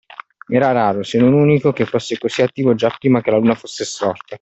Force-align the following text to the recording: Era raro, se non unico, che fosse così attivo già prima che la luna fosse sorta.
Era 0.49 0.71
raro, 0.71 1.03
se 1.03 1.19
non 1.19 1.33
unico, 1.33 1.73
che 1.73 1.85
fosse 1.85 2.17
così 2.17 2.41
attivo 2.41 2.73
già 2.73 2.89
prima 2.97 3.21
che 3.21 3.29
la 3.29 3.37
luna 3.37 3.53
fosse 3.53 3.85
sorta. 3.85 4.29